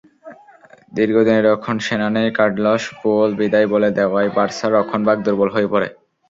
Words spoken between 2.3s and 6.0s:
Carlos Puyol বিদায় বলে দেওয়ায় বার্সার রক্ষণভাগ দুর্বল হয়ে পড়ে।